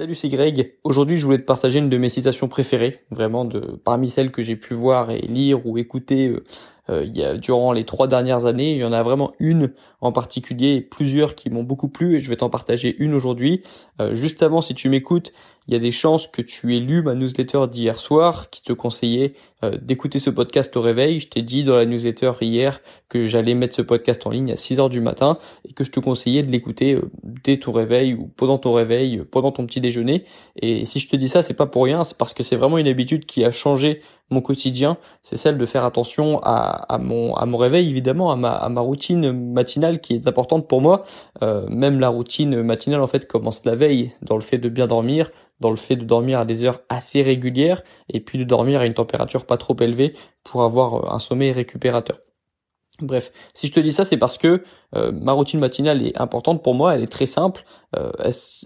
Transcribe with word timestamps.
Salut, 0.00 0.14
c'est 0.14 0.30
Greg. 0.30 0.72
Aujourd'hui, 0.82 1.18
je 1.18 1.26
voulais 1.26 1.36
te 1.36 1.44
partager 1.44 1.78
une 1.78 1.90
de 1.90 1.98
mes 1.98 2.08
citations 2.08 2.48
préférées, 2.48 3.00
vraiment 3.10 3.44
de 3.44 3.78
parmi 3.84 4.08
celles 4.08 4.32
que 4.32 4.40
j'ai 4.40 4.56
pu 4.56 4.72
voir 4.72 5.10
et 5.10 5.20
lire 5.20 5.66
ou 5.66 5.76
écouter 5.76 6.28
euh, 6.28 6.42
il 6.90 7.16
y 7.16 7.22
a, 7.22 7.36
durant 7.36 7.72
les 7.72 7.84
trois 7.84 8.06
dernières 8.06 8.46
années. 8.46 8.72
Il 8.72 8.78
y 8.78 8.84
en 8.84 8.92
a 8.92 9.02
vraiment 9.02 9.32
une 9.38 9.72
en 10.00 10.12
particulier 10.12 10.80
plusieurs 10.80 11.34
qui 11.34 11.50
m'ont 11.50 11.62
beaucoup 11.62 11.88
plu 11.88 12.16
et 12.16 12.20
je 12.20 12.30
vais 12.30 12.36
t'en 12.36 12.50
partager 12.50 12.96
une 12.98 13.14
aujourd'hui. 13.14 13.62
Euh, 14.00 14.14
juste 14.14 14.42
avant, 14.42 14.60
si 14.60 14.74
tu 14.74 14.88
m'écoutes, 14.88 15.32
il 15.68 15.74
y 15.74 15.76
a 15.76 15.80
des 15.80 15.90
chances 15.90 16.26
que 16.26 16.42
tu 16.42 16.74
aies 16.74 16.80
lu 16.80 17.02
ma 17.02 17.14
newsletter 17.14 17.66
d'hier 17.70 17.98
soir 17.98 18.50
qui 18.50 18.62
te 18.62 18.72
conseillait 18.72 19.34
euh, 19.62 19.76
d'écouter 19.80 20.18
ce 20.18 20.30
podcast 20.30 20.76
au 20.76 20.80
réveil. 20.80 21.20
Je 21.20 21.28
t'ai 21.28 21.42
dit 21.42 21.64
dans 21.64 21.76
la 21.76 21.86
newsletter 21.86 22.32
hier 22.40 22.80
que 23.08 23.26
j'allais 23.26 23.54
mettre 23.54 23.76
ce 23.76 23.82
podcast 23.82 24.26
en 24.26 24.30
ligne 24.30 24.52
à 24.52 24.56
6 24.56 24.80
heures 24.80 24.88
du 24.88 25.00
matin 25.00 25.38
et 25.68 25.72
que 25.72 25.84
je 25.84 25.90
te 25.90 26.00
conseillais 26.00 26.42
de 26.42 26.50
l'écouter 26.50 26.98
dès 27.22 27.58
ton 27.58 27.72
réveil 27.72 28.14
ou 28.14 28.26
pendant 28.26 28.58
ton 28.58 28.72
réveil, 28.72 29.22
pendant 29.30 29.52
ton 29.52 29.66
petit 29.66 29.80
déjeuner. 29.80 30.24
Et 30.56 30.84
si 30.86 30.98
je 30.98 31.08
te 31.08 31.16
dis 31.16 31.28
ça, 31.28 31.42
c'est 31.42 31.54
pas 31.54 31.66
pour 31.66 31.84
rien, 31.84 32.02
c'est 32.02 32.16
parce 32.16 32.34
que 32.34 32.42
c'est 32.42 32.56
vraiment 32.56 32.78
une 32.78 32.88
habitude 32.88 33.26
qui 33.26 33.44
a 33.44 33.50
changé 33.50 34.00
mon 34.30 34.40
quotidien, 34.40 34.96
c'est 35.22 35.36
celle 35.36 35.58
de 35.58 35.66
faire 35.66 35.84
attention 35.84 36.40
à, 36.42 36.98
mon 36.98 37.56
réveil 37.56 37.88
évidemment, 37.88 38.30
à 38.32 38.36
ma 38.36 38.50
à 38.50 38.68
ma 38.68 38.80
routine 38.80 39.32
matinale 39.32 40.00
qui 40.00 40.14
est 40.14 40.28
importante 40.28 40.68
pour 40.68 40.80
moi. 40.80 41.04
Euh, 41.42 41.66
même 41.68 42.00
la 42.00 42.08
routine 42.08 42.62
matinale 42.62 43.00
en 43.02 43.06
fait 43.06 43.26
commence 43.26 43.64
la 43.64 43.74
veille 43.74 44.12
dans 44.22 44.36
le 44.36 44.42
fait 44.42 44.58
de 44.58 44.68
bien 44.68 44.86
dormir, 44.86 45.30
dans 45.60 45.70
le 45.70 45.76
fait 45.76 45.96
de 45.96 46.04
dormir 46.04 46.38
à 46.40 46.44
des 46.44 46.64
heures 46.64 46.80
assez 46.88 47.22
régulières 47.22 47.82
et 48.08 48.20
puis 48.20 48.38
de 48.38 48.44
dormir 48.44 48.80
à 48.80 48.86
une 48.86 48.94
température 48.94 49.44
pas 49.44 49.56
trop 49.56 49.76
élevée 49.80 50.14
pour 50.44 50.62
avoir 50.62 51.12
un 51.14 51.18
sommeil 51.18 51.52
récupérateur. 51.52 52.18
Bref, 53.00 53.32
si 53.54 53.68
je 53.68 53.72
te 53.72 53.80
dis 53.80 53.92
ça, 53.92 54.04
c'est 54.04 54.16
parce 54.16 54.36
que 54.36 54.62
euh, 54.94 55.12
ma 55.12 55.32
routine 55.32 55.58
matinale 55.58 56.06
est 56.06 56.20
importante 56.20 56.62
pour 56.62 56.74
moi, 56.74 56.94
elle 56.94 57.02
est 57.02 57.10
très 57.10 57.26
simple, 57.26 57.64
euh, 57.96 58.10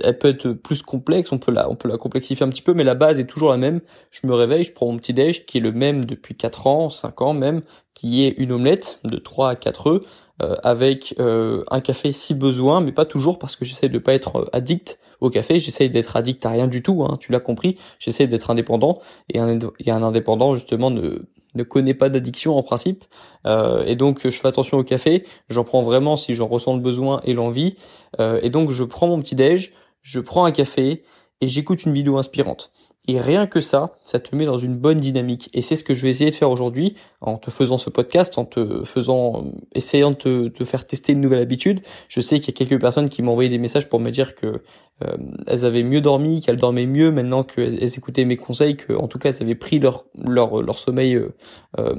elle, 0.02 0.18
peut 0.18 0.28
être 0.28 0.52
plus 0.52 0.82
complexe, 0.82 1.30
on 1.32 1.38
peut 1.38 1.52
la, 1.52 1.70
on 1.70 1.76
peut 1.76 1.88
la 1.88 1.98
complexifier 1.98 2.44
un 2.44 2.48
petit 2.48 2.62
peu, 2.62 2.74
mais 2.74 2.84
la 2.84 2.94
base 2.94 3.20
est 3.20 3.26
toujours 3.26 3.50
la 3.50 3.56
même. 3.56 3.80
Je 4.10 4.26
me 4.26 4.34
réveille, 4.34 4.64
je 4.64 4.72
prends 4.72 4.86
mon 4.86 4.96
petit 4.98 5.14
déj 5.14 5.46
qui 5.46 5.58
est 5.58 5.60
le 5.60 5.72
même 5.72 6.04
depuis 6.04 6.34
4 6.34 6.66
ans, 6.66 6.90
5 6.90 7.22
ans 7.22 7.34
même, 7.34 7.62
qui 7.94 8.24
est 8.24 8.34
une 8.38 8.52
omelette 8.52 8.98
de 9.04 9.18
3 9.18 9.50
à 9.50 9.56
4 9.56 9.86
œufs 9.86 10.02
euh, 10.42 10.56
avec 10.64 11.14
un 11.18 11.80
café 11.80 12.12
si 12.12 12.34
besoin, 12.34 12.80
mais 12.80 12.92
pas 12.92 13.04
toujours 13.04 13.38
parce 13.38 13.54
que 13.56 13.64
j'essaie 13.64 13.88
de 13.88 13.98
pas 13.98 14.14
être 14.14 14.48
addict 14.52 14.98
au 15.20 15.30
café, 15.30 15.60
j'essaie 15.60 15.88
d'être 15.88 16.16
addict 16.16 16.44
à 16.44 16.50
rien 16.50 16.66
du 16.66 16.82
tout, 16.82 17.04
hein, 17.04 17.16
tu 17.20 17.30
l'as 17.30 17.40
compris, 17.40 17.78
j'essaie 18.00 18.26
d'être 18.26 18.50
indépendant 18.50 18.94
et 19.32 19.38
un, 19.38 19.58
et 19.78 19.90
un 19.90 20.02
indépendant 20.02 20.54
justement 20.54 20.90
ne 20.90 21.22
ne 21.54 21.62
connaît 21.62 21.94
pas 21.94 22.08
d'addiction 22.08 22.56
en 22.56 22.62
principe. 22.62 23.04
Euh, 23.46 23.84
et 23.84 23.96
donc 23.96 24.20
je 24.24 24.30
fais 24.30 24.48
attention 24.48 24.78
au 24.78 24.84
café, 24.84 25.24
j'en 25.48 25.64
prends 25.64 25.82
vraiment 25.82 26.16
si 26.16 26.34
j'en 26.34 26.46
ressens 26.46 26.74
le 26.74 26.80
besoin 26.80 27.20
et 27.24 27.34
l'envie. 27.34 27.76
Euh, 28.20 28.40
et 28.42 28.50
donc 28.50 28.70
je 28.70 28.84
prends 28.84 29.06
mon 29.06 29.20
petit 29.20 29.34
déj, 29.34 29.72
je 30.02 30.20
prends 30.20 30.44
un 30.44 30.52
café 30.52 31.04
et 31.40 31.46
j'écoute 31.46 31.84
une 31.84 31.92
vidéo 31.92 32.18
inspirante. 32.18 32.72
Et 33.06 33.20
rien 33.20 33.46
que 33.46 33.60
ça, 33.60 33.98
ça 34.04 34.18
te 34.18 34.34
met 34.34 34.46
dans 34.46 34.56
une 34.56 34.76
bonne 34.76 34.98
dynamique. 34.98 35.50
Et 35.52 35.60
c'est 35.60 35.76
ce 35.76 35.84
que 35.84 35.92
je 35.92 36.02
vais 36.02 36.10
essayer 36.10 36.30
de 36.30 36.34
faire 36.34 36.50
aujourd'hui 36.50 36.94
en 37.20 37.36
te 37.36 37.50
faisant 37.50 37.76
ce 37.76 37.90
podcast, 37.90 38.38
en 38.38 38.46
te 38.46 38.82
faisant, 38.84 39.52
essayant 39.74 40.12
de 40.12 40.48
te, 40.48 40.64
faire 40.64 40.86
tester 40.86 41.12
une 41.12 41.20
nouvelle 41.20 41.42
habitude. 41.42 41.82
Je 42.08 42.22
sais 42.22 42.40
qu'il 42.40 42.54
y 42.54 42.56
a 42.56 42.66
quelques 42.66 42.80
personnes 42.80 43.10
qui 43.10 43.20
m'ont 43.20 43.32
envoyé 43.32 43.50
des 43.50 43.58
messages 43.58 43.90
pour 43.90 44.00
me 44.00 44.10
dire 44.10 44.34
que 44.34 44.62
euh, 45.04 45.16
elles 45.46 45.66
avaient 45.66 45.82
mieux 45.82 46.00
dormi, 46.00 46.40
qu'elles 46.40 46.56
dormaient 46.56 46.86
mieux 46.86 47.10
maintenant 47.10 47.44
qu'elles 47.44 47.82
écoutaient 47.82 48.24
mes 48.24 48.38
conseils, 48.38 48.76
que 48.76 48.94
en 48.94 49.06
tout 49.06 49.18
cas 49.18 49.30
elles 49.30 49.42
avaient 49.42 49.54
pris 49.54 49.80
leur 49.80 50.06
leur 50.16 50.62
leur 50.62 50.78
sommeil 50.78 51.14
euh, 51.14 51.34
euh 51.78 51.94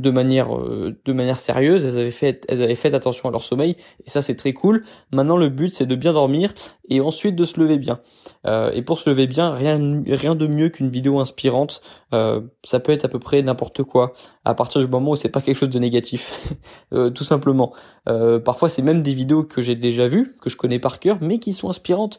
de 0.00 0.10
manière 0.10 0.56
euh, 0.56 0.96
de 1.04 1.12
manière 1.12 1.38
sérieuse, 1.38 1.84
elles 1.84 1.98
avaient 1.98 2.10
fait 2.10 2.44
elles 2.48 2.62
avaient 2.62 2.74
fait 2.74 2.94
attention 2.94 3.28
à 3.28 3.32
leur 3.32 3.42
sommeil 3.42 3.76
et 4.06 4.10
ça 4.10 4.22
c'est 4.22 4.34
très 4.34 4.52
cool. 4.52 4.84
Maintenant 5.12 5.36
le 5.36 5.48
but 5.48 5.72
c'est 5.72 5.86
de 5.86 5.94
bien 5.94 6.12
dormir 6.12 6.52
et 6.88 7.00
ensuite 7.00 7.36
de 7.36 7.44
se 7.44 7.60
lever 7.60 7.78
bien. 7.78 8.00
Euh, 8.46 8.70
et 8.72 8.82
pour 8.82 8.98
se 8.98 9.10
lever 9.10 9.26
bien, 9.26 9.52
rien 9.52 10.02
rien 10.06 10.34
de 10.34 10.46
mieux 10.46 10.68
qu'une 10.68 10.90
vidéo 10.90 11.20
inspirante. 11.20 11.80
Euh, 12.14 12.40
ça 12.64 12.80
peut 12.80 12.92
être 12.92 13.04
à 13.04 13.08
peu 13.08 13.18
près 13.18 13.42
n'importe 13.42 13.82
quoi 13.82 14.12
à 14.44 14.54
partir 14.54 14.80
du 14.80 14.86
moment 14.86 15.10
où 15.10 15.16
c'est 15.16 15.28
pas 15.28 15.42
quelque 15.42 15.58
chose 15.58 15.68
de 15.68 15.78
négatif, 15.78 16.54
tout 16.90 17.24
simplement. 17.24 17.72
Parfois 18.44 18.70
c'est 18.70 18.80
même 18.80 19.02
des 19.02 19.12
vidéos 19.12 19.44
que 19.44 19.60
j'ai 19.60 19.74
déjà 19.74 20.08
vues, 20.08 20.34
que 20.40 20.48
je 20.48 20.56
connais 20.56 20.78
par 20.78 21.00
cœur, 21.00 21.18
mais 21.20 21.38
qui 21.38 21.52
sont 21.52 21.68
inspirantes. 21.68 22.18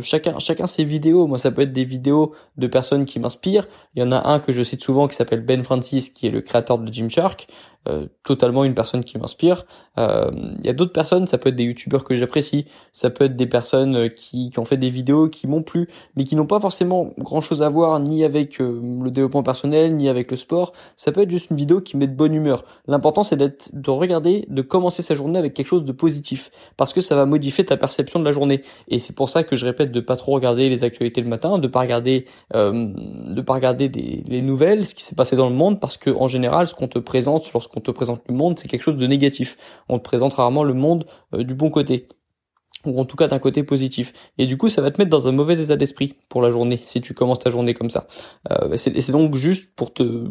chacun 0.00 0.38
chacun 0.38 0.66
ses 0.66 0.84
vidéos. 0.84 1.26
Moi 1.26 1.36
ça 1.36 1.50
peut 1.50 1.62
être 1.62 1.72
des 1.72 1.84
vidéos 1.84 2.32
de 2.56 2.66
personnes 2.66 3.04
qui 3.04 3.20
m'inspirent. 3.20 3.66
Il 3.94 4.02
y 4.02 4.02
en 4.02 4.12
a 4.12 4.28
un 4.28 4.40
que 4.40 4.52
je 4.52 4.62
cite 4.62 4.82
souvent 4.82 5.08
qui 5.08 5.14
s'appelle 5.14 5.42
Ben 5.42 5.62
Francis, 5.62 6.08
qui 6.08 6.26
est 6.26 6.30
le 6.30 6.40
créateur 6.40 6.78
de 6.78 6.90
Gymshark, 7.08 7.48
euh, 7.88 8.06
totalement 8.24 8.64
une 8.64 8.74
personne 8.74 9.02
qui 9.02 9.18
m'inspire. 9.18 9.64
Il 9.96 10.02
euh, 10.02 10.30
y 10.62 10.68
a 10.68 10.72
d'autres 10.74 10.92
personnes, 10.92 11.26
ça 11.26 11.38
peut 11.38 11.48
être 11.48 11.56
des 11.56 11.64
youtubeurs 11.64 12.04
que 12.04 12.14
j'apprécie, 12.14 12.66
ça 12.92 13.08
peut 13.08 13.24
être 13.24 13.36
des 13.36 13.46
personnes 13.46 13.96
euh, 13.96 14.08
qui, 14.08 14.50
ont 14.58 14.64
fait 14.64 14.76
des 14.76 14.90
vidéos 14.90 15.28
qui 15.28 15.46
m'ont 15.46 15.62
plu, 15.62 15.88
mais 16.14 16.24
qui 16.24 16.36
n'ont 16.36 16.46
pas 16.46 16.60
forcément 16.60 17.12
grand 17.18 17.40
chose 17.40 17.62
à 17.62 17.68
voir 17.68 17.98
ni 18.00 18.24
avec 18.24 18.58
le 18.58 19.10
développement 19.10 19.42
personnel, 19.42 19.96
ni 19.96 20.08
avec 20.08 20.30
le 20.30 20.36
sport. 20.36 20.72
Ça 20.96 21.12
peut 21.12 21.22
être 21.22 21.30
juste 21.30 21.50
une 21.50 21.56
vidéo 21.56 21.80
qui 21.80 21.96
met 21.96 22.06
de 22.06 22.14
bonne 22.14 22.34
humeur. 22.34 22.64
L'important 22.88 23.22
c'est 23.22 23.36
d'être, 23.36 23.70
de 23.72 23.90
regarder, 23.90 24.44
de 24.48 24.62
commencer 24.62 25.02
sa 25.02 25.14
journée 25.14 25.38
avec 25.38 25.54
quelque 25.54 25.68
chose 25.68 25.84
de 25.84 25.92
positif, 25.92 26.50
parce 26.76 26.92
que 26.92 27.00
ça 27.00 27.14
va 27.14 27.24
modifier 27.24 27.64
ta 27.64 27.76
perception 27.76 28.20
de 28.20 28.24
la 28.24 28.32
journée. 28.32 28.62
Et 28.88 28.98
c'est 28.98 29.14
pour 29.14 29.30
ça 29.30 29.44
que 29.44 29.56
je 29.56 29.64
répète 29.64 29.92
de 29.92 30.00
pas 30.00 30.16
trop 30.16 30.32
regarder 30.32 30.68
les 30.68 30.84
actualités 30.84 31.22
le 31.22 31.28
matin, 31.28 31.58
de 31.58 31.68
pas 31.68 31.80
regarder, 31.80 32.26
euh, 32.54 32.92
de 33.30 33.40
pas 33.40 33.54
regarder 33.54 33.88
les 33.88 34.42
nouvelles, 34.42 34.86
ce 34.86 34.94
qui 34.94 35.02
s'est 35.02 35.14
passé 35.14 35.36
dans 35.36 35.48
le 35.48 35.54
monde, 35.54 35.80
parce 35.80 35.96
que 35.96 36.10
en 36.10 36.28
général, 36.28 36.66
ce 36.66 36.74
qu'on 36.74 36.87
te 36.88 36.98
présente 36.98 37.52
lorsqu'on 37.52 37.78
on 37.78 37.82
te 37.82 37.90
présente 37.90 38.22
le 38.28 38.34
monde, 38.34 38.58
c'est 38.58 38.68
quelque 38.68 38.82
chose 38.82 38.96
de 38.96 39.06
négatif. 39.06 39.56
On 39.88 39.98
te 39.98 40.04
présente 40.04 40.34
rarement 40.34 40.64
le 40.64 40.74
monde 40.74 41.06
euh, 41.34 41.44
du 41.44 41.54
bon 41.54 41.70
côté 41.70 42.08
ou 42.86 43.00
en 43.00 43.04
tout 43.04 43.16
cas 43.16 43.26
d'un 43.26 43.38
côté 43.38 43.62
positif. 43.62 44.12
Et 44.38 44.46
du 44.46 44.56
coup, 44.56 44.68
ça 44.68 44.82
va 44.82 44.90
te 44.90 45.00
mettre 45.00 45.10
dans 45.10 45.26
un 45.26 45.32
mauvais 45.32 45.60
état 45.60 45.76
d'esprit 45.76 46.14
pour 46.28 46.42
la 46.42 46.50
journée, 46.50 46.80
si 46.86 47.00
tu 47.00 47.14
commences 47.14 47.40
ta 47.40 47.50
journée 47.50 47.74
comme 47.74 47.90
ça. 47.90 48.06
Euh, 48.50 48.76
c'est 48.76 49.10
donc 49.10 49.34
juste 49.34 49.74
pour 49.74 49.92
te, 49.92 50.28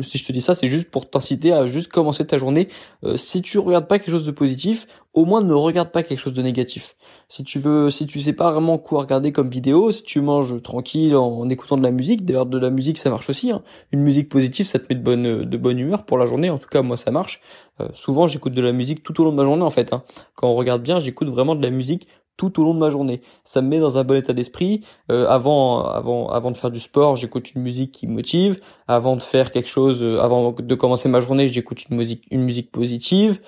si 0.00 0.18
je 0.18 0.24
te 0.24 0.32
dis 0.32 0.40
ça, 0.40 0.54
c'est 0.54 0.68
juste 0.68 0.90
pour 0.90 1.08
t'inciter 1.10 1.52
à 1.52 1.66
juste 1.66 1.88
commencer 1.88 2.26
ta 2.26 2.38
journée. 2.38 2.68
Euh, 3.04 3.16
si 3.16 3.42
tu 3.42 3.58
regardes 3.58 3.86
pas 3.86 3.98
quelque 3.98 4.10
chose 4.10 4.26
de 4.26 4.30
positif, 4.30 4.86
au 5.12 5.24
moins 5.24 5.42
ne 5.42 5.54
regarde 5.54 5.90
pas 5.90 6.02
quelque 6.02 6.18
chose 6.18 6.34
de 6.34 6.42
négatif. 6.42 6.96
Si 7.28 7.42
tu 7.42 7.58
veux, 7.58 7.90
si 7.90 8.06
tu 8.06 8.20
sais 8.20 8.32
pas 8.32 8.52
vraiment 8.52 8.78
quoi 8.78 9.00
regarder 9.00 9.32
comme 9.32 9.50
vidéo, 9.50 9.90
si 9.90 10.02
tu 10.02 10.20
manges 10.20 10.62
tranquille 10.62 11.16
en, 11.16 11.48
écoutant 11.48 11.76
de 11.76 11.82
la 11.82 11.90
musique, 11.90 12.24
d'ailleurs 12.24 12.46
de 12.46 12.58
la 12.58 12.70
musique 12.70 12.98
ça 12.98 13.10
marche 13.10 13.28
aussi. 13.28 13.50
Hein. 13.50 13.62
Une 13.92 14.00
musique 14.00 14.28
positive, 14.28 14.66
ça 14.66 14.78
te 14.78 14.86
met 14.88 14.94
de 14.94 15.02
bonne, 15.02 15.44
de 15.44 15.56
bonne 15.56 15.78
humeur 15.78 16.04
pour 16.04 16.18
la 16.18 16.26
journée. 16.26 16.50
En 16.50 16.58
tout 16.58 16.68
cas, 16.68 16.82
moi 16.82 16.96
ça 16.96 17.10
marche. 17.10 17.40
Euh, 17.80 17.88
souvent, 17.94 18.26
j'écoute 18.26 18.52
de 18.52 18.62
la 18.62 18.72
musique 18.72 19.02
tout 19.02 19.20
au 19.20 19.24
long 19.24 19.32
de 19.32 19.36
ma 19.36 19.44
journée 19.44 19.62
en 19.62 19.70
fait. 19.70 19.92
Hein. 19.92 20.02
Quand 20.34 20.48
on 20.48 20.54
regarde 20.54 20.82
bien, 20.82 21.00
j'écoute 21.00 21.28
vraiment 21.28 21.54
de 21.54 21.62
la 21.62 21.70
musique 21.70 22.06
tout 22.36 22.58
au 22.58 22.64
long 22.64 22.72
de 22.72 22.78
ma 22.78 22.88
journée. 22.88 23.20
Ça 23.44 23.60
me 23.60 23.68
met 23.68 23.80
dans 23.80 23.98
un 23.98 24.04
bon 24.04 24.16
état 24.16 24.32
d'esprit. 24.32 24.82
Euh, 25.10 25.26
avant, 25.28 25.84
avant, 25.84 26.30
avant 26.30 26.50
de 26.50 26.56
faire 26.56 26.70
du 26.70 26.80
sport, 26.80 27.14
j'écoute 27.16 27.54
une 27.54 27.60
musique 27.60 27.92
qui 27.92 28.06
me 28.06 28.14
motive. 28.14 28.60
Avant 28.88 29.14
de 29.14 29.20
faire 29.20 29.50
quelque 29.50 29.68
chose, 29.68 30.02
euh, 30.02 30.22
avant 30.22 30.52
de 30.52 30.74
commencer 30.74 31.10
ma 31.10 31.20
journée, 31.20 31.48
j'écoute 31.48 31.84
une 31.90 31.98
musique, 31.98 32.24
une 32.30 32.42
musique 32.42 32.70
positive. 32.70 33.40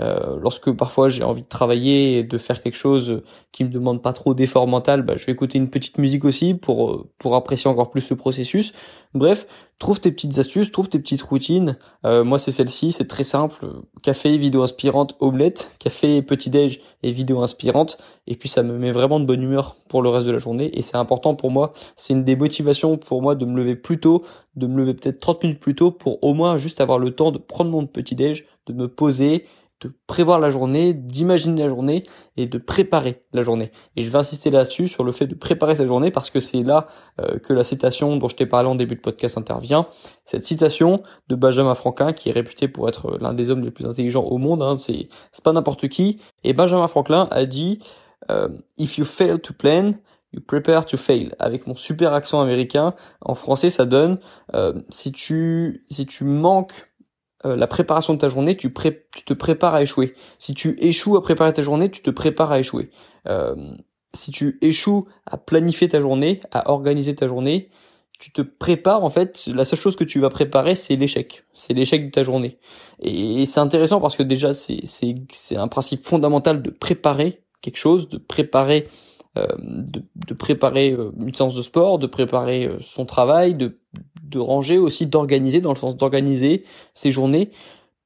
Euh, 0.00 0.36
lorsque 0.40 0.70
parfois 0.70 1.08
j'ai 1.08 1.24
envie 1.24 1.42
de 1.42 1.48
travailler 1.48 2.18
et 2.18 2.24
de 2.24 2.38
faire 2.38 2.62
quelque 2.62 2.76
chose 2.76 3.22
qui 3.50 3.64
me 3.64 3.68
demande 3.68 4.00
pas 4.00 4.12
trop 4.12 4.32
d'effort 4.34 4.68
mental, 4.68 5.02
bah, 5.02 5.14
je 5.16 5.26
vais 5.26 5.32
écouter 5.32 5.58
une 5.58 5.70
petite 5.70 5.98
musique 5.98 6.24
aussi 6.24 6.54
pour 6.54 6.90
euh, 6.90 7.10
pour 7.18 7.34
apprécier 7.34 7.68
encore 7.68 7.90
plus 7.90 8.08
le 8.10 8.16
processus. 8.16 8.72
Bref, 9.14 9.46
trouve 9.78 10.00
tes 10.00 10.12
petites 10.12 10.38
astuces, 10.38 10.70
trouve 10.70 10.88
tes 10.88 10.98
petites 10.98 11.22
routines. 11.22 11.78
Euh, 12.04 12.22
moi 12.22 12.38
c'est 12.38 12.50
celle-ci, 12.50 12.92
c'est 12.92 13.06
très 13.06 13.24
simple. 13.24 13.66
Café, 14.02 14.36
vidéo 14.38 14.62
inspirante, 14.62 15.16
omelette. 15.18 15.72
Café, 15.80 16.22
petit 16.22 16.50
déj 16.50 16.80
et 17.02 17.10
vidéo 17.10 17.40
inspirante. 17.42 17.98
Et 18.26 18.36
puis 18.36 18.48
ça 18.48 18.62
me 18.62 18.78
met 18.78 18.92
vraiment 18.92 19.18
de 19.18 19.24
bonne 19.24 19.42
humeur 19.42 19.76
pour 19.88 20.02
le 20.02 20.10
reste 20.10 20.26
de 20.26 20.32
la 20.32 20.38
journée. 20.38 20.70
Et 20.78 20.82
c'est 20.82 20.96
important 20.96 21.34
pour 21.34 21.50
moi. 21.50 21.72
C'est 21.96 22.12
une 22.12 22.24
des 22.24 22.36
motivations 22.36 22.98
pour 22.98 23.22
moi 23.22 23.34
de 23.34 23.44
me 23.46 23.56
lever 23.56 23.74
plus 23.74 23.98
tôt, 23.98 24.24
de 24.56 24.66
me 24.66 24.76
lever 24.76 24.94
peut-être 24.94 25.18
30 25.18 25.42
minutes 25.42 25.60
plus 25.60 25.74
tôt 25.74 25.90
pour 25.90 26.22
au 26.22 26.34
moins 26.34 26.56
juste 26.56 26.80
avoir 26.80 26.98
le 26.98 27.12
temps 27.14 27.32
de 27.32 27.38
prendre 27.38 27.70
mon 27.70 27.86
petit 27.86 28.14
déj, 28.14 28.44
de 28.66 28.72
me 28.72 28.88
poser 28.88 29.46
de 29.80 29.92
prévoir 30.06 30.40
la 30.40 30.50
journée, 30.50 30.92
d'imaginer 30.92 31.62
la 31.62 31.68
journée 31.68 32.02
et 32.36 32.46
de 32.46 32.58
préparer 32.58 33.22
la 33.32 33.42
journée. 33.42 33.70
Et 33.96 34.02
je 34.02 34.10
vais 34.10 34.18
insister 34.18 34.50
là-dessus 34.50 34.88
sur 34.88 35.04
le 35.04 35.12
fait 35.12 35.26
de 35.26 35.34
préparer 35.34 35.76
sa 35.76 35.86
journée 35.86 36.10
parce 36.10 36.30
que 36.30 36.40
c'est 36.40 36.62
là 36.62 36.88
euh, 37.20 37.38
que 37.38 37.52
la 37.52 37.64
citation 37.64 38.16
dont 38.16 38.28
je 38.28 38.36
t'ai 38.36 38.46
parlé 38.46 38.68
en 38.68 38.74
début 38.74 38.96
de 38.96 39.00
podcast 39.00 39.38
intervient. 39.38 39.86
Cette 40.24 40.44
citation 40.44 41.02
de 41.28 41.36
Benjamin 41.36 41.74
Franklin 41.74 42.12
qui 42.12 42.28
est 42.28 42.32
réputé 42.32 42.68
pour 42.68 42.88
être 42.88 43.18
l'un 43.20 43.34
des 43.34 43.50
hommes 43.50 43.64
les 43.64 43.70
plus 43.70 43.86
intelligents 43.86 44.24
au 44.24 44.38
monde, 44.38 44.62
hein, 44.62 44.76
c'est 44.76 45.08
pas 45.44 45.52
n'importe 45.52 45.88
qui. 45.88 46.20
Et 46.44 46.52
Benjamin 46.52 46.88
Franklin 46.88 47.28
a 47.30 47.44
dit 47.44 47.78
euh, 48.30 48.48
If 48.78 48.98
you 48.98 49.04
fail 49.04 49.38
to 49.38 49.52
plan, 49.52 49.92
You 50.32 50.42
prepare 50.42 50.84
to 50.86 50.98
fail. 50.98 51.34
Avec 51.38 51.66
mon 51.66 51.74
super 51.74 52.12
accent 52.12 52.40
américain, 52.42 52.94
en 53.22 53.34
français, 53.34 53.70
ça 53.70 53.86
donne 53.86 54.18
euh, 54.54 54.74
si 54.90 55.10
tu 55.10 55.86
si 55.88 56.04
tu 56.04 56.24
manques 56.24 56.87
euh, 57.44 57.56
la 57.56 57.66
préparation 57.68 58.14
de 58.14 58.18
ta 58.18 58.28
journée, 58.28 58.56
tu, 58.56 58.72
tu, 58.72 59.24
te 59.24 59.32
prépares 59.32 59.74
à 59.74 59.82
échouer. 59.82 60.14
Si 60.38 60.54
tu 60.54 60.76
échoues 60.80 61.16
à 61.16 61.22
préparer 61.22 61.52
ta 61.52 61.62
journée, 61.62 61.90
tu 61.90 62.02
te 62.02 62.10
prépares 62.10 62.50
à 62.50 62.58
échouer. 62.58 62.90
Euh, 63.28 63.54
si 64.12 64.32
tu 64.32 64.58
échoues 64.60 65.06
à 65.26 65.36
planifier 65.36 65.88
ta 65.88 66.00
journée, 66.00 66.40
à 66.50 66.70
organiser 66.70 67.14
ta 67.14 67.28
journée, 67.28 67.70
tu 68.18 68.32
te 68.32 68.42
prépares 68.42 69.04
en 69.04 69.08
fait. 69.08 69.48
La 69.54 69.64
seule 69.64 69.78
chose 69.78 69.94
que 69.94 70.02
tu 70.02 70.18
vas 70.18 70.30
préparer, 70.30 70.74
c'est 70.74 70.96
l'échec. 70.96 71.44
C'est 71.54 71.74
l'échec 71.74 72.06
de 72.06 72.10
ta 72.10 72.24
journée. 72.24 72.58
Et, 73.00 73.46
c'est 73.46 73.60
intéressant 73.60 74.00
parce 74.00 74.16
que 74.16 74.24
déjà, 74.24 74.52
c'est 74.52 75.56
un 75.56 75.68
principe 75.68 76.04
fondamental 76.04 76.60
de 76.60 76.70
préparer 76.70 77.44
quelque 77.60 77.76
chose, 77.76 78.08
de 78.08 78.18
préparer 78.18 78.88
de, 79.36 80.02
de, 80.16 80.34
préparer 80.34 80.88
une 80.88 81.32
séance 81.32 81.54
de 81.54 81.62
sport, 81.62 82.00
de 82.00 82.08
préparer 82.08 82.68
son 82.80 83.06
travail, 83.06 83.54
de, 83.54 83.78
de 84.28 84.38
ranger 84.38 84.78
aussi, 84.78 85.06
d'organiser, 85.06 85.60
dans 85.60 85.72
le 85.72 85.78
sens 85.78 85.96
d'organiser 85.96 86.64
ses 86.94 87.10
journées. 87.10 87.50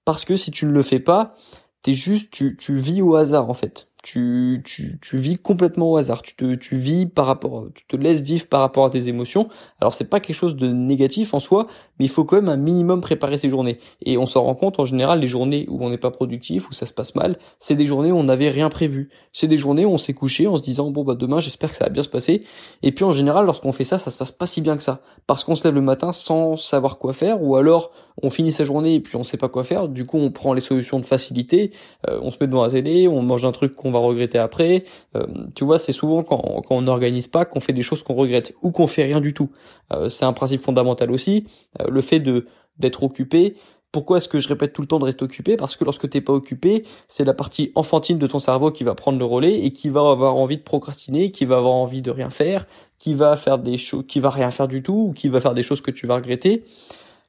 Parce 0.05 0.25
que 0.25 0.37
si 0.37 0.51
tu 0.51 0.67
ne 0.67 0.73
le 0.73 0.83
fais 0.83 1.01
pas, 1.01 1.35
t'es 1.83 1.93
juste, 1.93 2.31
tu, 2.31 2.57
tu 2.57 2.77
vis 2.77 3.03
au 3.03 3.15
hasard 3.15 3.51
en 3.51 3.55
fait 3.55 3.92
tu, 4.03 4.61
tu, 4.65 4.99
tu 5.01 5.17
vis 5.17 5.39
complètement 5.39 5.93
au 5.93 5.97
hasard. 5.97 6.23
Tu 6.23 6.35
te, 6.35 6.55
tu 6.57 6.77
vis 6.77 7.07
par 7.07 7.27
rapport, 7.27 7.67
tu 7.73 7.87
te 7.87 7.97
laisses 7.97 8.21
vivre 8.21 8.47
par 8.49 8.61
rapport 8.61 8.85
à 8.85 8.91
tes 8.91 9.07
émotions. 9.09 9.49
Alors 9.81 9.95
c'est 9.95 10.05
pas 10.05 10.19
quelque 10.19 10.37
chose 10.37 10.57
de 10.57 10.67
négatif 10.67 11.35
en 11.35 11.39
soi, 11.39 11.69
mais 11.99 12.07
il 12.07 12.09
faut 12.09 12.25
quand 12.25 12.37
même 12.37 12.49
un 12.49 12.57
minimum 12.57 13.01
préparer 13.01 13.39
ses 13.39 13.49
journées. 13.49 13.79
Et 14.05 14.19
on 14.19 14.27
s'en 14.27 14.43
rend 14.43 14.57
compte 14.57 14.81
en 14.81 14.85
général, 14.85 15.21
les 15.21 15.29
journées 15.29 15.67
où 15.69 15.85
on 15.85 15.91
n'est 15.91 15.99
pas 15.99 16.11
productif, 16.11 16.69
où 16.69 16.73
ça 16.73 16.85
se 16.85 16.93
passe 16.93 17.15
mal, 17.15 17.39
c'est 17.61 17.77
des 17.77 17.87
journées 17.87 18.11
où 18.11 18.17
on 18.17 18.25
n'avait 18.25 18.51
rien 18.51 18.69
prévu. 18.69 19.09
C'est 19.33 19.49
des 19.49 19.57
journées 19.57 19.85
où 19.85 19.91
on 19.93 19.99
s'est 19.99 20.15
couché 20.15 20.49
en 20.49 20.57
se 20.57 20.63
disant 20.63 20.91
bon 20.91 21.05
bah 21.05 21.15
demain 21.15 21.39
j'espère 21.39 21.71
que 21.71 21.77
ça 21.77 21.85
va 21.85 21.91
bien 21.91 22.03
se 22.03 22.09
passer. 22.09 22.45
Et 22.83 22.91
puis 22.91 23.05
en 23.05 23.13
général, 23.13 23.47
lorsqu'on 23.47 23.73
fait 23.73 23.85
ça, 23.85 23.99
ça 23.99 24.11
se 24.11 24.19
passe 24.19 24.33
pas 24.33 24.47
si 24.47 24.61
bien 24.61 24.77
que 24.77 24.83
ça, 24.83 25.01
parce 25.29 25.45
qu'on 25.45 25.55
se 25.55 25.63
lève 25.63 25.75
le 25.75 25.81
matin 25.81 26.13
sans 26.13 26.57
savoir 26.57 26.99
quoi 26.99 27.13
faire, 27.13 27.41
ou 27.41 27.55
alors 27.55 27.93
on 28.23 28.31
finit 28.31 28.53
sa 28.53 28.65
journée 28.65 28.95
et 28.95 29.01
puis 29.01 29.17
on 29.17 29.23
sait 29.23 29.37
pas 29.37 29.49
quoi 29.49 29.65
faire. 29.65 29.89
Du 29.89 30.07
coup, 30.07 30.19
on 30.19 30.31
prend 30.31 30.53
les 30.53 30.61
solutions 30.61 31.01
de 31.01 31.05
facilité, 31.05 31.73
euh, 32.09 32.19
on 32.23 32.31
se 32.31 32.37
met 32.41 32.47
devant 32.47 32.65
la 32.65 32.71
télé, 32.71 33.09
on 33.09 33.23
mange 33.23 33.45
un 33.45 33.53
truc 33.53 33.75
qu'on 33.75 33.91
va 33.91 33.99
regretter 33.99 34.39
après. 34.39 34.85
Euh, 35.17 35.27
tu 35.55 35.65
vois, 35.65 35.79
c'est 35.79 35.93
souvent 35.93 36.23
quand, 36.23 36.63
quand 36.67 36.77
on 36.77 36.83
n'organise 36.83 37.29
pas 37.29 37.45
qu'on 37.45 37.61
fait 37.61 37.73
des 37.73 37.83
choses 37.83 38.03
qu'on 38.03 38.15
regrette 38.15 38.55
ou 38.63 38.71
qu'on 38.71 38.87
fait 38.87 39.05
rien 39.05 39.21
du 39.21 39.35
tout. 39.35 39.51
Euh, 39.93 40.09
c'est 40.09 40.25
un 40.25 40.33
principe 40.33 40.61
fondamental 40.61 41.11
aussi. 41.11 41.45
Euh, 41.81 41.87
le 41.89 42.01
fait 42.01 42.21
de 42.21 42.47
d'être 42.79 43.03
occupé. 43.03 43.57
Pourquoi 43.93 44.17
est-ce 44.17 44.29
que 44.29 44.41
je 44.41 44.49
répète 44.49 44.73
tout 44.73 44.81
le 44.81 44.89
temps 44.89 44.99
de 44.99 45.05
rester 45.05 45.23
occupé? 45.23 45.57
Parce 45.59 45.77
que 45.77 45.85
lorsque 45.85 46.09
t'es 46.09 46.23
pas 46.23 46.33
occupé, 46.33 46.85
c'est 47.09 47.25
la 47.25 47.35
partie 47.35 47.71
enfantine 47.75 48.19
de 48.19 48.27
ton 48.27 48.39
cerveau 48.39 48.71
qui 48.71 48.85
va 48.85 48.95
prendre 48.95 49.19
le 49.19 49.25
relais 49.27 49.61
et 49.61 49.71
qui 49.71 49.91
va 49.91 50.01
avoir 50.11 50.37
envie 50.37 50.57
de 50.57 50.63
procrastiner, 50.63 51.31
qui 51.31 51.45
va 51.45 51.59
avoir 51.59 51.75
envie 51.75 52.01
de 52.01 52.11
rien 52.11 52.31
faire, 52.31 52.67
qui 52.99 53.13
va 53.13 53.37
faire 53.37 53.59
des 53.59 53.77
choses, 53.77 54.05
qui 54.09 54.19
va 54.19 54.31
rien 54.31 54.51
faire 54.51 54.67
du 54.67 54.83
tout 54.83 55.09
ou 55.09 55.13
qui 55.13 55.29
va 55.29 55.43
faire 55.43 55.53
des 55.53 55.63
choses 55.63 55.83
que 55.83 55.91
tu 55.91 56.07
vas 56.07 56.15
regretter. 56.15 56.65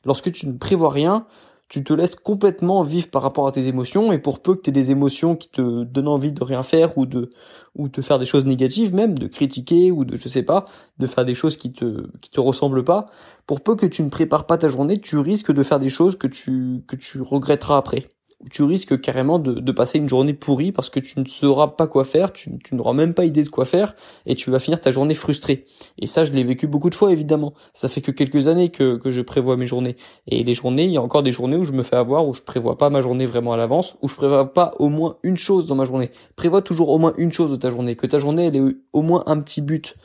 Lorsque 0.06 0.32
tu 0.32 0.48
ne 0.48 0.58
prévois 0.58 0.92
rien, 0.92 1.26
tu 1.70 1.84
te 1.84 1.94
laisses 1.94 2.16
complètement 2.16 2.84
vivre 2.84 3.10
par 3.10 3.24
rapport 3.24 3.48
à 3.48 3.52
tes 3.52 3.68
émotions 3.68 4.12
et 4.12 4.20
pour 4.20 4.42
peu 4.42 4.56
que 4.56 4.62
tu 4.62 4.70
aies 4.70 4.74
des 4.74 4.92
émotions 4.92 5.36
qui 5.36 5.50
te 5.50 5.84
donnent 5.84 6.08
envie 6.08 6.32
de 6.32 6.44
rien 6.44 6.62
faire 6.62 6.98
ou 6.98 7.06
de 7.06 7.30
ou 7.76 7.90
de 7.90 8.02
faire 8.02 8.20
des 8.20 8.26
choses 8.26 8.46
négatives 8.46 8.94
même 8.94 9.18
de 9.18 9.28
critiquer 9.28 9.90
ou 9.90 10.06
de 10.06 10.16
je 10.16 10.28
sais 10.28 10.44
pas 10.44 10.66
de 11.00 11.08
faire 11.08 11.26
des 11.26 11.34
choses 11.34 11.58
qui 11.58 11.72
te 11.74 12.06
qui 12.20 12.30
te 12.30 12.40
ressemblent 12.40 12.84
pas 12.84 13.08
pour 13.48 13.62
peu 13.62 13.76
que 13.76 13.88
tu 13.88 14.04
ne 14.04 14.10
prépares 14.10 14.46
pas 14.46 14.60
ta 14.60 14.68
journée 14.70 15.00
tu 15.00 15.18
risques 15.18 15.52
de 15.52 15.64
faire 15.64 15.80
des 15.80 15.90
choses 15.90 16.16
que 16.16 16.28
tu 16.28 16.84
que 16.88 16.96
tu 16.96 17.22
regretteras 17.22 17.78
après 17.78 18.12
tu 18.52 18.64
risques 18.64 19.00
carrément 19.00 19.40
de, 19.40 19.54
de, 19.54 19.72
passer 19.72 19.98
une 19.98 20.10
journée 20.10 20.34
pourrie 20.34 20.72
parce 20.72 20.90
que 20.90 21.00
tu 21.00 21.20
ne 21.20 21.26
sauras 21.26 21.70
pas 21.70 21.88
quoi 21.88 22.06
faire, 22.06 22.32
tu, 22.32 22.58
tu 22.60 22.76
n'auras 22.76 22.94
même 22.94 23.14
pas 23.14 23.26
idée 23.26 23.44
de 23.44 23.50
quoi 23.50 23.66
faire 23.66 23.96
et 24.26 24.36
tu 24.36 24.52
vas 24.52 24.60
finir 24.60 24.80
ta 24.80 24.92
journée 24.92 25.16
frustrée. 25.16 25.66
Et 26.00 26.08
ça, 26.08 26.26
je 26.26 26.32
l'ai 26.32 26.44
vécu 26.44 26.68
beaucoup 26.68 26.90
de 26.90 26.96
fois 26.96 27.12
évidemment. 27.12 27.54
Ça 27.74 27.88
fait 27.88 28.02
que 28.02 28.12
quelques 28.12 28.48
années 28.48 28.70
que, 28.70 28.98
que 28.98 29.12
je 29.12 29.22
prévois 29.22 29.58
mes 29.58 29.68
journées. 29.68 29.96
Et 30.28 30.44
les 30.44 30.54
journées, 30.54 30.86
il 30.86 30.92
y 30.92 30.98
a 30.98 31.02
encore 31.02 31.24
des 31.24 31.32
journées 31.32 31.58
où 31.58 31.64
je 31.64 31.72
me 31.72 31.84
fais 31.84 31.96
avoir, 31.96 32.28
où 32.28 32.34
je 32.34 32.42
prévois 32.42 32.78
pas 32.78 32.90
ma 32.90 33.02
journée 33.02 33.26
vraiment 33.26 33.54
à 33.54 33.58
l'avance, 33.58 33.96
où 34.02 34.08
je 34.08 34.16
prévois 34.16 34.54
pas 34.54 34.74
au 34.80 34.90
moins 34.90 35.18
une 35.24 35.38
chose 35.38 35.66
dans 35.68 35.76
ma 35.76 35.86
journée. 35.86 36.12
Prévois 36.36 36.62
toujours 36.62 36.90
au 36.90 36.98
moins 36.98 37.14
une 37.18 37.32
chose 37.32 37.52
de 37.52 37.56
ta 37.56 37.70
journée, 37.70 37.96
que 37.96 38.08
ta 38.08 38.20
journée 38.20 38.48
elle 38.48 38.56
ait 38.56 38.76
au 38.92 39.02
moins 39.02 39.24
un 39.28 39.40
petit 39.40 39.62
but, 39.62 39.96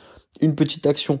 une 0.41 0.55
petite 0.55 0.85
action. 0.85 1.19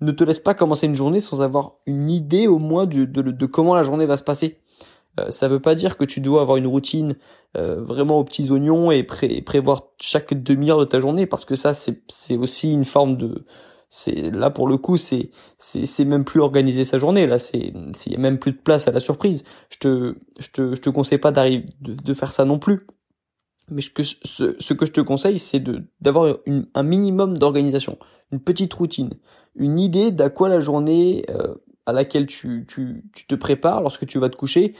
Ne 0.00 0.12
te 0.12 0.22
laisse 0.22 0.38
pas 0.38 0.54
commencer 0.54 0.86
une 0.86 0.94
journée 0.94 1.20
sans 1.20 1.42
avoir 1.42 1.72
une 1.86 2.08
idée 2.08 2.46
au 2.46 2.58
moins 2.58 2.86
de, 2.86 3.04
de, 3.04 3.22
de 3.22 3.46
comment 3.46 3.74
la 3.74 3.82
journée 3.82 4.06
va 4.06 4.16
se 4.16 4.22
passer. 4.22 4.60
Euh, 5.18 5.30
ça 5.30 5.48
veut 5.48 5.60
pas 5.60 5.74
dire 5.74 5.96
que 5.96 6.04
tu 6.04 6.20
dois 6.20 6.42
avoir 6.42 6.56
une 6.56 6.66
routine 6.66 7.16
euh, 7.56 7.82
vraiment 7.82 8.18
aux 8.18 8.24
petits 8.24 8.50
oignons 8.50 8.90
et, 8.90 9.02
prévoir 9.02 9.88
chaque 10.00 10.34
demi-heure 10.34 10.78
de 10.78 10.84
ta 10.84 11.00
journée 11.00 11.26
parce 11.26 11.44
que 11.44 11.54
ça 11.54 11.72
c'est 11.74 12.36
aussi 12.36 12.72
une 12.72 12.84
forme 12.84 13.16
de 13.16 13.44
c'est 13.90 14.30
là 14.30 14.50
pour 14.50 14.68
le 14.68 14.76
coup 14.76 14.98
c'est 14.98 15.30
c'est 15.56 16.04
même 16.04 16.24
plus 16.24 16.40
organiser 16.40 16.84
sa 16.84 16.98
journée. 16.98 17.26
Là 17.26 17.38
c'est 17.38 17.72
il 18.06 18.12
y 18.12 18.16
a 18.16 18.18
même 18.18 18.38
plus 18.38 18.52
de 18.52 18.58
place 18.58 18.86
à 18.86 18.92
la 18.92 19.00
surprise. 19.00 19.44
Je 19.70 19.78
te 19.78 20.14
je 20.38 20.48
te 20.50 20.74
je 20.74 20.80
te 20.80 20.90
conseille 20.90 21.18
pas 21.18 21.32
d'arriver 21.32 21.66
de, 21.80 22.14
faire 22.14 22.32
ça 22.32 22.44
non 22.44 22.58
plus. 22.58 22.80
Mais 23.70 23.82
ce 23.82 23.90
que 23.90 24.02
ce, 24.02 24.60
ce 24.60 24.74
que 24.74 24.86
je 24.86 24.92
te 24.92 25.00
conseille 25.00 25.38
c'est 25.38 25.60
de 25.60 25.84
d'avoir 26.00 26.36
un 26.74 26.82
minimum 26.82 27.36
d'organisation 27.36 27.98
une 28.30 28.40
petite 28.40 28.74
routine 28.74 29.10
une 29.56 29.78
idée 29.78 30.10
d'à 30.10 30.30
quoi 30.30 30.48
la 30.48 30.60
journée 30.60 31.24
euh, 31.30 31.54
à 31.88 31.92
laquelle 31.92 32.26
tu, 32.26 32.66
tu, 32.68 33.02
tu 33.14 33.26
te 33.26 33.34
prépares 33.34 33.80
lorsque 33.80 34.06
tu 34.06 34.18
vas 34.18 34.28
te 34.28 34.36
coucher 34.36 34.74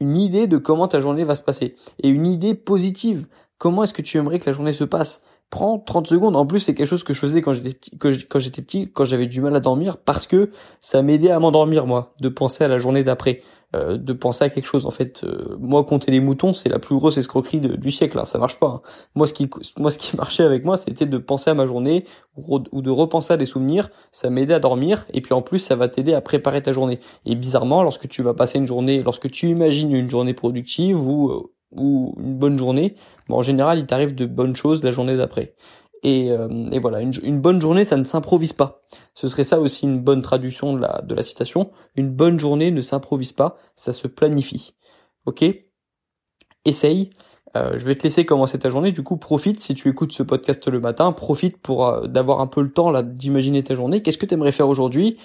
une 0.00 0.16
idée 0.16 0.46
de 0.46 0.58
comment 0.58 0.88
ta 0.88 1.00
journée 1.00 1.24
va 1.24 1.34
se 1.34 1.42
passer 1.42 1.74
et 2.02 2.08
une 2.08 2.26
idée 2.26 2.54
positive. 2.54 3.26
Comment 3.58 3.84
est-ce 3.84 3.94
que 3.94 4.02
tu 4.02 4.18
aimerais 4.18 4.38
que 4.38 4.48
la 4.48 4.52
journée 4.52 4.72
se 4.72 4.84
passe? 4.84 5.22
Prends 5.50 5.78
30 5.78 6.06
secondes. 6.06 6.36
En 6.36 6.46
plus, 6.46 6.60
c'est 6.60 6.74
quelque 6.74 6.88
chose 6.88 7.04
que 7.04 7.12
je 7.12 7.20
faisais 7.20 7.40
quand 7.40 7.52
j'étais 7.52 8.62
petit, 8.62 8.90
quand 8.92 9.04
j'avais 9.04 9.26
du 9.26 9.40
mal 9.40 9.54
à 9.54 9.60
dormir, 9.60 9.98
parce 9.98 10.26
que 10.26 10.50
ça 10.80 11.02
m'aidait 11.02 11.30
à 11.30 11.38
m'endormir, 11.38 11.86
moi, 11.86 12.14
de 12.20 12.28
penser 12.28 12.64
à 12.64 12.68
la 12.68 12.78
journée 12.78 13.04
d'après. 13.04 13.42
Euh, 13.74 13.96
de 13.96 14.12
penser 14.12 14.44
à 14.44 14.50
quelque 14.50 14.66
chose. 14.66 14.86
En 14.86 14.90
fait, 14.90 15.24
euh, 15.24 15.56
moi, 15.58 15.82
compter 15.84 16.12
les 16.12 16.20
moutons, 16.20 16.52
c'est 16.52 16.68
la 16.68 16.78
plus 16.78 16.94
grosse 16.94 17.18
escroquerie 17.18 17.58
du 17.60 17.90
siècle. 17.90 18.18
Hein, 18.18 18.24
ça 18.24 18.38
marche 18.38 18.58
pas. 18.60 18.66
Hein. 18.68 18.82
Moi, 19.16 19.26
ce 19.26 19.32
qui, 19.32 19.50
moi, 19.78 19.90
ce 19.90 19.98
qui 19.98 20.16
marchait 20.16 20.44
avec 20.44 20.64
moi, 20.64 20.76
c'était 20.76 21.06
de 21.06 21.18
penser 21.18 21.50
à 21.50 21.54
ma 21.54 21.66
journée 21.66 22.04
ou, 22.36 22.60
de 22.60 22.90
repenser 22.90 23.32
à 23.32 23.36
des 23.36 23.46
souvenirs. 23.46 23.90
Ça 24.12 24.30
m'aidait 24.30 24.54
à 24.54 24.60
dormir 24.60 25.06
et 25.12 25.20
puis 25.22 25.34
en 25.34 25.42
plus, 25.42 25.58
ça 25.58 25.74
va 25.74 25.88
t'aider 25.88 26.14
à 26.14 26.20
préparer 26.20 26.62
ta 26.62 26.72
journée. 26.72 27.00
Et 27.26 27.34
bizarrement, 27.34 27.82
lorsque 27.82 28.08
tu 28.08 28.22
vas 28.22 28.34
passer 28.34 28.58
une 28.58 28.66
journée, 28.66 29.02
lorsque 29.02 29.30
tu 29.30 29.48
imagines 29.48 29.90
une 29.92 30.10
journée 30.10 30.34
productive 30.34 31.00
ou 31.00 31.30
euh, 31.30 31.53
ou 31.76 32.14
une 32.18 32.36
bonne 32.36 32.58
journée, 32.58 32.96
bon, 33.28 33.36
en 33.36 33.42
général, 33.42 33.78
il 33.78 33.86
t'arrive 33.86 34.14
de 34.14 34.26
bonnes 34.26 34.56
choses 34.56 34.82
la 34.82 34.90
journée 34.90 35.16
d'après. 35.16 35.54
Et, 36.02 36.30
euh, 36.30 36.48
et 36.70 36.78
voilà, 36.78 37.00
une, 37.00 37.40
bonne 37.40 37.60
journée, 37.60 37.82
ça 37.82 37.96
ne 37.96 38.04
s'improvise 38.04 38.52
pas. 38.52 38.82
Ce 39.14 39.26
serait 39.26 39.42
ça 39.42 39.58
aussi 39.58 39.86
une 39.86 40.00
bonne 40.00 40.20
traduction 40.20 40.74
de 40.74 40.80
la, 40.80 41.00
de 41.02 41.14
la 41.14 41.22
citation. 41.22 41.70
Une 41.96 42.10
bonne 42.10 42.38
journée 42.38 42.70
ne 42.70 42.82
s'improvise 42.82 43.32
pas, 43.32 43.56
ça 43.74 43.94
se 43.94 44.06
planifie. 44.06 44.74
Ok? 45.24 45.44
Essaye. 46.66 47.10
Euh, 47.56 47.72
je 47.76 47.86
vais 47.86 47.94
te 47.94 48.02
laisser 48.02 48.24
commencer 48.24 48.58
ta 48.58 48.68
journée. 48.68 48.92
Du 48.92 49.02
coup, 49.02 49.16
profite 49.16 49.60
si 49.60 49.74
tu 49.74 49.88
écoutes 49.88 50.12
ce 50.12 50.22
podcast 50.22 50.66
le 50.68 50.80
matin. 50.80 51.12
Profite 51.12 51.56
pour 51.56 51.86
euh, 51.86 52.06
d'avoir 52.06 52.40
un 52.40 52.46
peu 52.46 52.62
le 52.62 52.70
temps 52.70 52.90
là 52.90 53.02
d'imaginer 53.02 53.62
ta 53.62 53.74
journée. 53.74 54.02
Qu'est-ce 54.02 54.18
que 54.18 54.26
tu 54.26 54.34
aimerais 54.34 54.52
faire 54.52 54.68
aujourd'hui? 54.68 55.18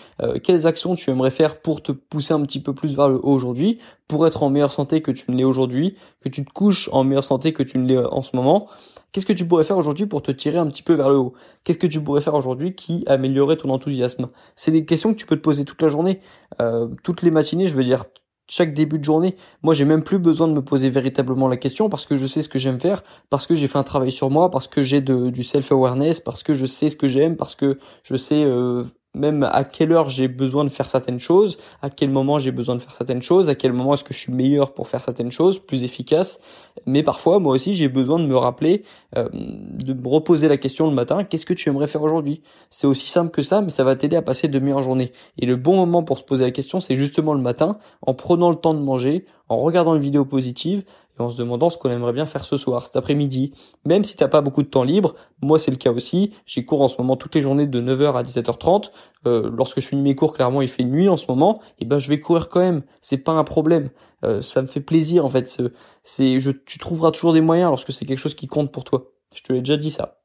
Quelles 0.43 0.67
actions 0.67 0.95
tu 0.95 1.09
aimerais 1.09 1.31
faire 1.31 1.61
pour 1.61 1.81
te 1.81 1.91
pousser 1.91 2.33
un 2.33 2.41
petit 2.41 2.61
peu 2.61 2.73
plus 2.73 2.95
vers 2.95 3.09
le 3.09 3.15
haut 3.15 3.31
aujourd'hui, 3.31 3.79
pour 4.07 4.27
être 4.27 4.43
en 4.43 4.49
meilleure 4.49 4.71
santé 4.71 5.01
que 5.01 5.11
tu 5.11 5.31
ne 5.31 5.37
l'es 5.37 5.43
aujourd'hui, 5.43 5.95
que 6.21 6.29
tu 6.29 6.43
te 6.43 6.51
couches 6.51 6.89
en 6.91 7.03
meilleure 7.03 7.23
santé 7.23 7.53
que 7.53 7.63
tu 7.63 7.77
ne 7.77 7.87
l'es 7.87 7.97
en 7.97 8.21
ce 8.21 8.35
moment? 8.35 8.67
Qu'est-ce 9.11 9.25
que 9.25 9.33
tu 9.33 9.47
pourrais 9.47 9.63
faire 9.63 9.77
aujourd'hui 9.77 10.05
pour 10.05 10.21
te 10.21 10.31
tirer 10.31 10.57
un 10.59 10.67
petit 10.67 10.83
peu 10.83 10.93
vers 10.93 11.09
le 11.09 11.17
haut? 11.17 11.33
Qu'est-ce 11.63 11.79
que 11.79 11.87
tu 11.87 12.01
pourrais 12.01 12.21
faire 12.21 12.35
aujourd'hui 12.35 12.75
qui 12.75 13.03
améliorerait 13.07 13.57
ton 13.57 13.69
enthousiasme? 13.69 14.27
C'est 14.55 14.71
des 14.71 14.85
questions 14.85 15.13
que 15.13 15.17
tu 15.17 15.25
peux 15.25 15.35
te 15.35 15.41
poser 15.41 15.65
toute 15.65 15.81
la 15.81 15.87
journée, 15.87 16.19
euh, 16.61 16.87
toutes 17.03 17.23
les 17.23 17.31
matinées, 17.31 17.67
je 17.67 17.75
veux 17.75 17.83
dire 17.83 18.05
chaque 18.49 18.73
début 18.73 18.99
de 18.99 19.03
journée. 19.03 19.35
Moi, 19.61 19.73
j'ai 19.73 19.85
même 19.85 20.03
plus 20.03 20.19
besoin 20.19 20.47
de 20.47 20.53
me 20.53 20.61
poser 20.61 20.89
véritablement 20.89 21.47
la 21.47 21.55
question 21.55 21.87
parce 21.87 22.05
que 22.05 22.17
je 22.17 22.27
sais 22.27 22.41
ce 22.41 22.49
que 22.49 22.59
j'aime 22.59 22.79
faire, 22.79 23.03
parce 23.29 23.47
que 23.47 23.55
j'ai 23.55 23.67
fait 23.67 23.77
un 23.77 23.83
travail 23.83 24.11
sur 24.11 24.29
moi, 24.29 24.49
parce 24.49 24.67
que 24.67 24.81
j'ai 24.81 24.99
du 24.99 25.43
self-awareness, 25.43 26.19
parce 26.19 26.43
que 26.43 26.55
je 26.55 26.65
sais 26.65 26.89
ce 26.89 26.97
que 26.97 27.07
j'aime, 27.07 27.37
parce 27.37 27.55
que 27.55 27.77
je 28.03 28.15
sais 28.15 28.43
euh, 28.43 28.83
même 29.15 29.43
à 29.43 29.63
quelle 29.63 29.91
heure 29.91 30.07
j'ai 30.07 30.27
besoin 30.27 30.63
de 30.63 30.69
faire 30.69 30.87
certaines 30.87 31.19
choses, 31.19 31.57
à 31.81 31.89
quel 31.89 32.09
moment 32.09 32.37
j'ai 32.37 32.51
besoin 32.51 32.75
de 32.75 32.81
faire 32.81 32.93
certaines 32.93 33.21
choses, 33.21 33.49
à 33.49 33.55
quel 33.55 33.73
moment 33.73 33.95
est-ce 33.95 34.03
que 34.03 34.13
je 34.13 34.19
suis 34.19 34.31
meilleur 34.31 34.73
pour 34.73 34.87
faire 34.87 35.01
certaines 35.01 35.31
choses, 35.31 35.59
plus 35.59 35.83
efficace. 35.83 36.39
Mais 36.85 37.01
parfois, 37.01 37.39
moi 37.39 37.55
aussi, 37.55 37.73
j'ai 37.73 37.89
besoin 37.89 38.19
de 38.19 38.25
me 38.25 38.35
rappeler, 38.35 38.83
euh, 39.17 39.27
de 39.33 39.93
me 39.93 40.07
reposer 40.07 40.47
la 40.47 40.57
question 40.57 40.87
le 40.87 40.93
matin, 40.93 41.23
qu'est-ce 41.23 41.45
que 41.45 41.53
tu 41.53 41.69
aimerais 41.69 41.87
faire 41.87 42.03
aujourd'hui? 42.03 42.41
C'est 42.69 42.87
aussi 42.87 43.09
simple 43.09 43.31
que 43.31 43.41
ça, 43.41 43.61
mais 43.61 43.69
ça 43.69 43.83
va 43.83 43.95
t'aider 43.95 44.15
à 44.15 44.21
passer 44.21 44.47
de 44.47 44.59
meilleures 44.59 44.83
journées. 44.83 45.11
Et 45.37 45.45
le 45.45 45.55
bon 45.55 45.75
moment 45.75 46.03
pour 46.03 46.17
se 46.17 46.23
poser 46.23 46.43
la 46.43 46.51
question, 46.51 46.79
c'est 46.79 46.95
justement 46.95 47.33
le 47.33 47.41
matin, 47.41 47.79
en 48.05 48.13
prenant 48.13 48.51
le 48.51 48.57
temps 48.57 48.73
de 48.73 48.79
manger, 48.79 49.25
en 49.49 49.57
regardant 49.57 49.95
une 49.95 50.01
vidéo 50.01 50.25
positive, 50.25 50.83
en 51.19 51.29
se 51.29 51.37
demandant 51.37 51.69
ce 51.69 51.77
qu'on 51.77 51.89
aimerait 51.89 52.13
bien 52.13 52.25
faire 52.25 52.45
ce 52.45 52.57
soir, 52.57 52.85
cet 52.85 52.95
après-midi. 52.95 53.51
Même 53.85 54.03
si 54.03 54.15
t'as 54.15 54.27
pas 54.27 54.41
beaucoup 54.41 54.63
de 54.63 54.67
temps 54.67 54.83
libre, 54.83 55.15
moi 55.41 55.59
c'est 55.59 55.71
le 55.71 55.77
cas 55.77 55.91
aussi, 55.91 56.31
j'ai 56.45 56.65
cours 56.65 56.81
en 56.81 56.87
ce 56.87 56.95
moment 56.97 57.17
toutes 57.17 57.35
les 57.35 57.41
journées 57.41 57.67
de 57.67 57.81
9h 57.81 58.13
à 58.13 58.23
17h30. 58.23 58.91
Euh, 59.27 59.51
lorsque 59.53 59.81
je 59.81 59.87
finis 59.87 60.01
mes 60.01 60.15
cours, 60.15 60.33
clairement 60.33 60.61
il 60.61 60.69
fait 60.69 60.83
nuit 60.85 61.09
en 61.09 61.17
ce 61.17 61.25
moment, 61.27 61.61
et 61.79 61.85
ben 61.85 61.99
je 61.99 62.09
vais 62.09 62.19
courir 62.19 62.49
quand 62.49 62.61
même, 62.61 62.83
c'est 63.01 63.17
pas 63.17 63.33
un 63.33 63.43
problème. 63.43 63.89
Euh, 64.23 64.41
ça 64.41 64.61
me 64.61 64.67
fait 64.67 64.81
plaisir 64.81 65.25
en 65.25 65.29
fait, 65.29 65.61
c'est 66.03 66.37
tu 66.65 66.79
trouveras 66.79 67.11
toujours 67.11 67.33
des 67.33 67.41
moyens 67.41 67.69
lorsque 67.69 67.91
c'est 67.91 68.05
quelque 68.05 68.19
chose 68.19 68.35
qui 68.35 68.47
compte 68.47 68.71
pour 68.71 68.83
toi. 68.83 69.11
Je 69.35 69.41
te 69.41 69.53
l'ai 69.53 69.59
déjà 69.59 69.77
dit 69.77 69.91
ça. 69.91 70.21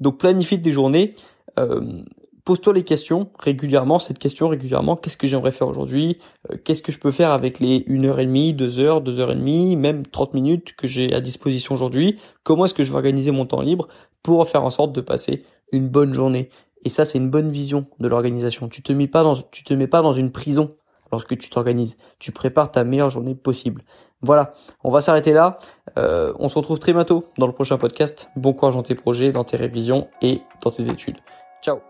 Donc 0.00 0.18
planifie 0.18 0.60
tes 0.60 0.72
journées. 0.72 1.14
Euh, 1.58 2.02
pose-toi 2.46 2.72
les 2.72 2.84
questions 2.84 3.28
régulièrement, 3.38 3.98
cette 3.98 4.18
question 4.18 4.48
régulièrement, 4.48 4.96
qu'est-ce 4.96 5.16
que 5.16 5.26
j'aimerais 5.26 5.50
faire 5.50 5.66
aujourd'hui, 5.66 6.18
euh, 6.50 6.56
qu'est-ce 6.64 6.80
que 6.80 6.92
je 6.92 6.98
peux 6.98 7.10
faire 7.10 7.32
avec 7.32 7.58
les 7.58 7.80
1h30, 7.80 8.54
2h, 8.54 9.02
2h30, 9.02 9.76
même 9.76 10.06
30 10.06 10.32
minutes 10.32 10.74
que 10.76 10.86
j'ai 10.86 11.12
à 11.12 11.20
disposition 11.20 11.74
aujourd'hui, 11.74 12.18
comment 12.44 12.64
est-ce 12.64 12.74
que 12.74 12.84
je 12.84 12.90
vais 12.90 12.96
organiser 12.96 13.32
mon 13.32 13.46
temps 13.46 13.60
libre 13.60 13.88
pour 14.22 14.48
faire 14.48 14.64
en 14.64 14.70
sorte 14.70 14.92
de 14.92 15.00
passer 15.00 15.42
une 15.72 15.88
bonne 15.88 16.14
journée? 16.14 16.48
Et 16.84 16.88
ça, 16.88 17.04
c'est 17.04 17.18
une 17.18 17.30
bonne 17.30 17.50
vision 17.50 17.84
de 17.98 18.06
l'organisation. 18.06 18.68
Tu 18.68 18.80
te 18.80 18.92
mets 18.92 19.08
pas 19.08 19.24
dans, 19.24 19.34
te 19.34 19.74
mets 19.74 19.88
pas 19.88 20.02
dans 20.02 20.12
une 20.12 20.30
prison 20.30 20.68
lorsque 21.10 21.36
tu 21.36 21.50
t'organises. 21.50 21.96
Tu 22.20 22.30
prépares 22.30 22.70
ta 22.70 22.84
meilleure 22.84 23.10
journée 23.10 23.34
possible. 23.34 23.82
Voilà, 24.22 24.54
on 24.84 24.90
va 24.90 25.00
s'arrêter 25.00 25.32
là. 25.32 25.56
Euh, 25.98 26.32
on 26.38 26.46
se 26.46 26.56
retrouve 26.56 26.78
très 26.78 26.92
bientôt 26.92 27.24
dans 27.38 27.48
le 27.48 27.52
prochain 27.52 27.76
podcast. 27.76 28.30
Bon 28.36 28.52
courage 28.52 28.74
dans 28.74 28.84
tes 28.84 28.94
projets, 28.94 29.32
dans 29.32 29.42
tes 29.42 29.56
révisions 29.56 30.06
et 30.22 30.42
dans 30.62 30.70
tes 30.70 30.88
études. 30.88 31.18
Ciao 31.60 31.80